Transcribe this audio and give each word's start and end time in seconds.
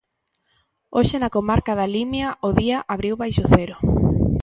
Hoxe 0.95 1.15
na 1.19 1.33
comarca 1.35 1.73
da 1.79 1.91
Limia 1.95 2.29
o 2.47 2.49
día 2.59 2.77
abriu 2.93 3.13
baixo 3.21 3.43
cero. 3.53 3.75